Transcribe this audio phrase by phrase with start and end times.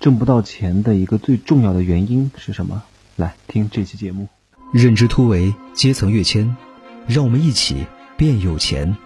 [0.00, 2.82] 挣不到钱的一个最重要的原因是什么？
[3.16, 4.28] 来听这期节目。
[4.72, 6.56] 认知突围，阶层跃迁，
[7.06, 7.84] 让我们一起
[8.16, 8.96] 变有钱。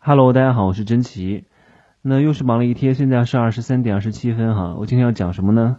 [0.00, 1.44] Hello，大家好，我是真奇。
[2.02, 4.74] 那又是忙了一天，现在是二十三点二十七分哈。
[4.76, 5.76] 我今天要讲什么呢？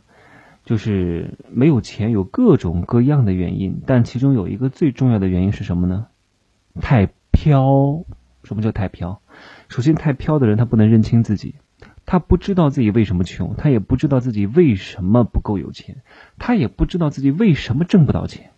[0.63, 6.07] 就是没有钱有各种各样的原因，但其中有一个最重要的原因是什么呢？
[6.79, 8.05] 太飘。
[8.45, 9.21] 什么叫太飘？
[9.68, 11.55] 首先，太飘的人他不能认清自己。
[12.06, 16.04] 他不知道自己为什么穷，他也不知道自己为什么不够有钱，
[16.38, 18.52] 他也不知道自己为什么挣不到钱。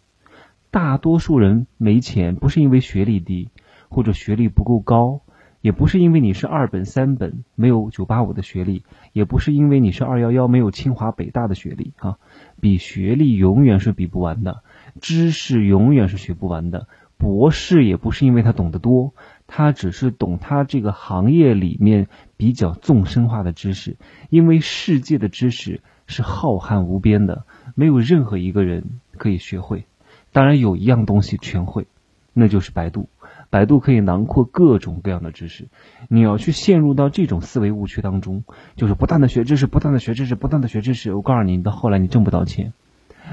[0.70, 3.50] 大多数人没钱，不是因为学历低
[3.90, 5.22] 或者学历不够高，
[5.62, 12.18] 也不是因为你是二本三本没有九八五的学历，也不是因为你是二幺幺没有清华北大的学历啊。
[12.60, 14.62] 比学历永远是比不完的，
[15.00, 16.88] 知识永远是学不完的。
[17.18, 19.16] 博士也不是因为他懂得多。
[19.48, 23.96] 他只是懂他这个行业里面比较纵深化的知识，
[24.30, 28.84] 因为世界的知识是浩瀚无边的，没有任何一个人
[29.18, 29.86] 可以学会。
[30.34, 31.88] 当然有一样东西全会，
[32.34, 33.10] 那就是百度。
[33.50, 35.70] 百度可以囊括各种各样的知识。
[36.10, 38.44] 你要去陷入到这种思维误区当中，
[38.76, 41.14] 就是不断的学知识，不断的学知识，不断的学知识。
[41.14, 42.74] 我告诉你，到后来你挣不到钱，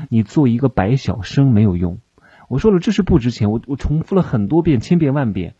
[0.09, 1.99] 你做一个白小生没有用。
[2.49, 3.51] 我说了，知识不值钱。
[3.51, 5.55] 我我重复了很多遍，千遍万遍。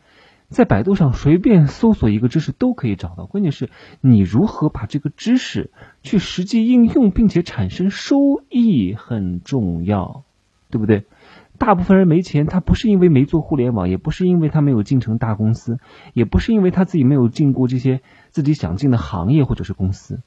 [0.49, 5.71] 在百度上随便搜索一个知识都可以找到，关键是你如何把这个知识
[6.03, 8.17] 去实际应用，并且产生收
[8.49, 10.23] 益很重要，
[10.69, 11.05] 对不对？
[11.57, 15.79] 大部分人没钱，他不是因为没做互联网，也不是因为他没有进成大公司，
[16.13, 20.19] 也不是因为他自己没有进过这些自己想进的行业或者是公司。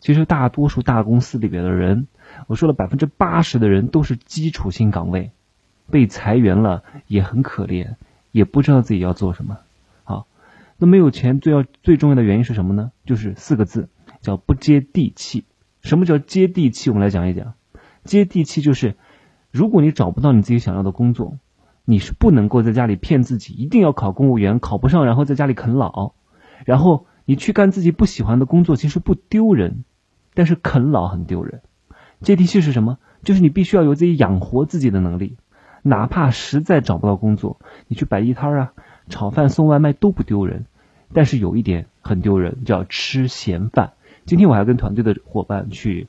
[0.00, 2.06] 其实大多数大公司里边的人，
[2.46, 5.32] 我说了百分之八十的人都是基础性岗位，
[5.90, 7.96] 被裁员了也很可怜。
[8.32, 9.58] 也不知道自己要做什么，
[10.04, 10.26] 好，
[10.76, 12.92] 那没有钱最要最重要的原因是什么呢？
[13.04, 13.88] 就是四个字，
[14.20, 15.44] 叫不接地气。
[15.80, 16.90] 什么叫接地气？
[16.90, 17.54] 我们来讲一讲。
[18.04, 18.96] 接地气就是，
[19.50, 21.38] 如果你找不到你自己想要的工作，
[21.84, 26.12] 你是不能够在家里骗自己，一定要考公务员，考不上然后在家里啃老，
[26.64, 29.84] 然后你去干自己不喜欢的工作，其实不丢人，
[30.34, 31.62] 但是啃老很丢人。
[32.20, 32.98] 接地气是什么？
[33.22, 35.36] 就是你必须要有自己养活自己的能力。
[35.88, 38.72] 哪怕实在找不到工作，你去摆地摊啊、
[39.08, 40.66] 炒饭、送外卖都不丢人。
[41.12, 43.92] 但是有一点很丢人，叫吃闲饭。
[44.26, 46.06] 今天我还跟团队的伙伴去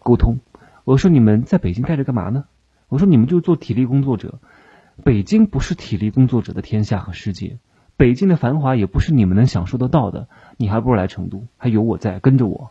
[0.00, 0.38] 沟通，
[0.84, 2.44] 我说你们在北京待着干嘛呢？
[2.88, 4.38] 我说你们就做体力工作者。
[5.04, 7.58] 北京不是体力工作者的天下和世界，
[7.96, 10.28] 北京的繁华也不是你们能享受得到的。
[10.56, 12.70] 你还不如来成都，还有我在，跟着我，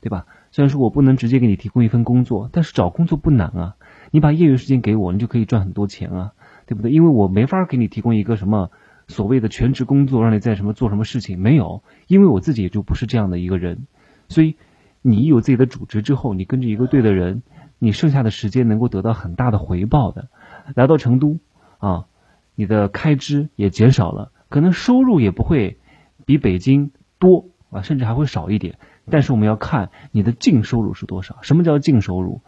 [0.00, 0.26] 对吧？
[0.50, 3.76] 虽然说我不能直接给你提供一份工作，但是找工作不难啊。
[4.10, 6.32] 你把业余时间给我，你就可以赚很多钱啊，
[6.66, 6.90] 对不对？
[6.90, 8.70] 因为我没法给你提供一个什么
[9.06, 13.86] 所谓的全职工作，让你在什么做什么事情，没有，因为我自己也就不是这样的一个人。
[14.28, 14.56] 所以
[15.02, 17.42] 你有自己的主职之后，你跟着一个对的人，
[17.78, 20.28] 你剩下的时间能够得到很大的回报的。
[20.74, 21.38] 来到成都
[21.78, 22.06] 啊，
[22.54, 25.78] 你的开支也减少了，可能收入也不会
[26.26, 28.78] 比北京多啊，甚至还会少一点。
[29.10, 31.38] 但是我们要看你的净收入是多少。
[31.40, 32.42] 什么叫净收入？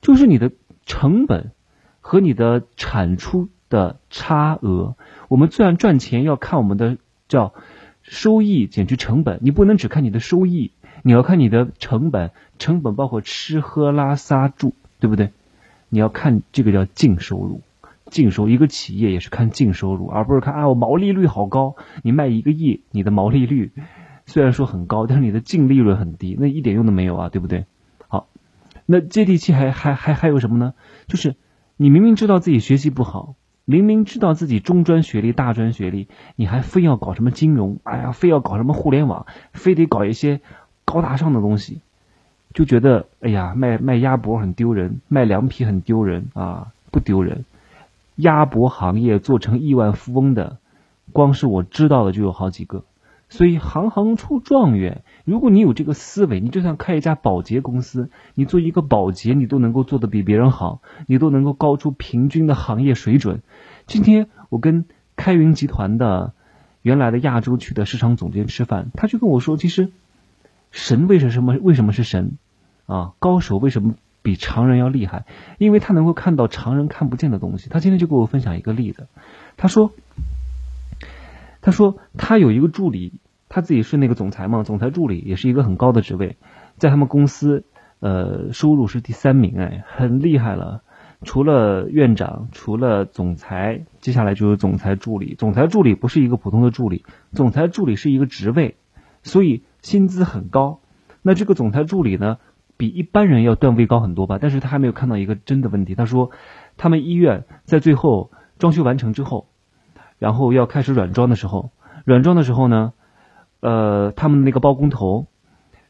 [0.00, 0.50] 就是你的。
[0.86, 1.52] 成本
[2.00, 4.96] 和你的产出的差额，
[5.28, 6.96] 我们虽然赚钱要看我们的
[7.28, 7.54] 叫
[8.02, 10.72] 收益减去成本，你不能只看你的收益，
[11.04, 15.30] 你要看你的成本，成本包括吃喝拉撒住，对不对？
[15.90, 17.60] 你要看这个叫净收入，
[18.06, 23.70] 净收一个企业也是看净收入，而不是看啊我毛利率好高，你卖一个亿，你的毛利率
[24.26, 27.66] 虽然说很高，但是你的净利润很低，那一点用都没有啊，对不对？
[28.92, 30.74] 那接地气还还还还有什么呢？
[31.06, 31.36] 就是
[31.76, 37.78] 你明明知道自己学习不好，明明知道自己中专学历、大专学历，你还非要搞什么金融？
[37.84, 40.40] 哎呀，非要搞什么互联网，非得搞一些
[40.84, 41.82] 高大上的东西，
[42.52, 47.44] 就觉得哎呀，卖卖鸭脖很丢人，卖凉皮很丢人啊，不丢人。
[48.16, 50.58] 鸭脖行业做成亿万富翁的，
[51.12, 52.82] 光是我知道的就有好几个。
[53.30, 55.02] 所以行行出状元。
[55.24, 63.40] 如果你有这个思维，你就算开一家保洁公司，你做一个保洁，你都能够做得比别人好，你都能够高出平均的行业水准。
[63.86, 64.84] 今天我跟
[65.14, 66.34] 开云集团的
[66.82, 69.92] 原来的亚洲区的市场总监吃饭，他就跟我说，其实
[70.72, 72.36] 神为什么为什么是神
[72.86, 73.12] 啊？
[73.20, 75.24] 高手为什么比常人要厉害？
[75.58, 77.70] 因为他能够看到常人看不见的东西。
[77.70, 79.06] 他今天就跟我分享一个例子，
[79.56, 79.92] 他说。
[81.60, 86.36] 他说他有一个助理，他自己是那个总裁嘛，总裁助理也是一个很高的职位，
[86.76, 87.64] 在他们公司，
[88.00, 90.82] 呃，收入是第三名，哎，很厉害了。
[91.22, 95.34] 除了院长，除了总裁，接下来就是总裁助理。
[95.34, 98.76] 总裁助理不是一个普通的助理，总裁助理是一个职位，
[99.22, 100.80] 所以薪资很高。
[101.20, 102.38] 那这个总裁助理呢，
[102.78, 105.94] 比一般人要段位高很多吧，但是他还没有看到一个真的问题。
[105.94, 106.30] 他说，
[106.78, 109.49] 他们医院在最后装修完成之后，
[110.20, 111.72] 然后要开始软装的时候，
[112.04, 112.92] 软装的时候呢，
[113.58, 115.26] 呃，他们那个包工头，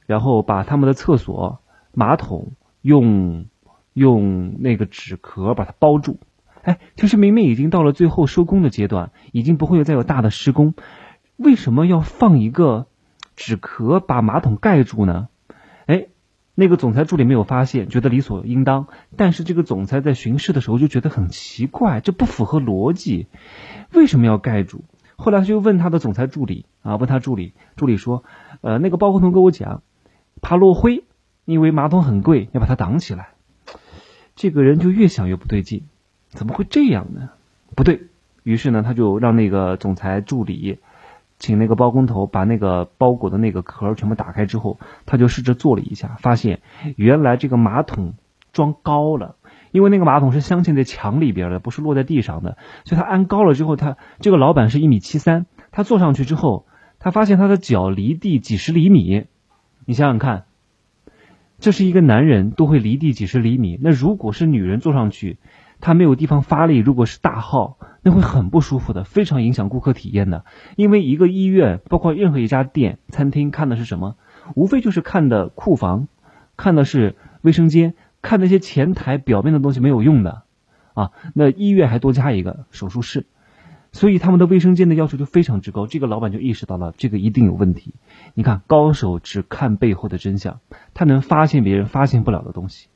[0.06, 1.58] 然后把他们的厕所
[1.92, 3.46] 马桶用
[3.92, 6.18] 用那个纸壳把它包住。
[6.62, 10.74] 哎，就是明明已经到了最后收工的阶段，已经不会再有大的施工，
[11.36, 12.86] 为什么要放一个
[13.34, 15.28] 纸壳把马桶盖住呢？
[16.60, 18.86] 那个总裁助理没有发现，觉得理所应当。
[19.16, 23.28] 但是这个总裁在巡视的时候就觉得很奇怪，这不符合逻辑，
[23.94, 24.84] 为什么要盖住？
[25.16, 28.24] 后来他就问他的总裁助理啊，问他助理，助理说，
[28.60, 29.82] 呃，那个包工头跟我讲，
[30.42, 31.04] 怕落灰，
[31.46, 33.30] 因为马桶很贵，要把它挡起来。
[34.36, 35.84] 这个人就越想越不对劲。
[36.28, 37.30] 怎么会这样呢？
[37.74, 38.02] 不对
[38.42, 40.78] 于是呢，他就让那个总裁助理
[41.40, 46.60] 请那个包工头把那个包裹的那个壳全部打开之后，他就试着做了一下，发现
[46.94, 48.14] 原来这个马桶
[48.52, 49.34] 装高了，
[49.72, 56.66] 因为那个马桶是镶嵌在墙里边的，不是落在地上的，所以他安高了之后，他这个老板是一米七三，他坐上去之后，
[56.98, 59.24] 他发现他的脚离地几十厘米，
[59.86, 60.44] 你想想看，
[61.58, 65.38] 这是一个男人都会离地几十厘米，那如果是女人坐上去？
[65.82, 70.44] 他没有地方发力，如果是大号，那会很不舒服的，非常影响顾客体验的。
[70.76, 74.16] 因为一个医院，包括任何一家店、餐厅，看的是什么？
[74.54, 76.08] 无非就是看的库房，
[76.56, 80.42] 看的是卫生间，看那些前台表面的东西没有用的
[80.94, 81.10] 啊。
[81.34, 83.26] 那医院还多加一个手术室，
[83.92, 85.86] 所以他们的卫生间的要求就非常之高。
[85.86, 87.94] 这个老板就意识到了这个一定有问题。
[88.34, 90.60] 你看，高手只看背后的真相，
[90.94, 92.88] 他能发现别人发现不了的东西。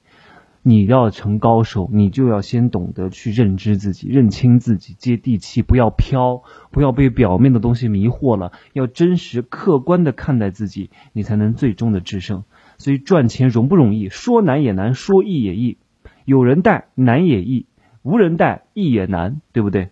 [0.66, 12.44] 你要成高手，你就要先懂得去认知自己、认清自己、接地气，不要飘，不要被表面的东西迷惑了，要真实客观的看待自己，你才能最终的制胜。
[12.78, 14.08] 所以赚钱容不容易？
[14.08, 15.76] 说难也难，说易也易。
[16.24, 17.66] 有人带难也易，
[18.02, 19.90] 无人带易也难，对不对？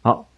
[0.00, 0.28] 好，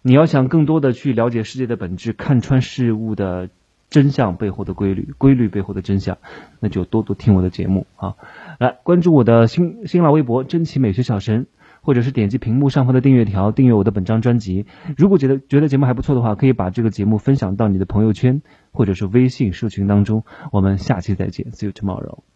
[0.00, 3.50] 你要想更多的去了解世界的本质，看穿事物的。
[3.92, 6.16] 真相背后的规律，规律背后的真相，
[6.60, 8.16] 那就多多听我的节目啊！
[8.58, 11.46] 来关注我的新新浪微博“真奇美学小神”，
[11.82, 14.64] 或者是点击屏幕上方的订阅条，订阅我的本张专辑。
[14.96, 18.40] 如果觉得觉得节目还不错的话，可以把这个节目分享到你的朋友圈
[18.72, 20.24] 或者是微信社群当中。
[20.50, 22.31] 我们下期再见，See you tomorrow。